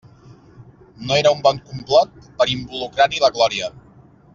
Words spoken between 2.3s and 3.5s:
per involucrar-hi la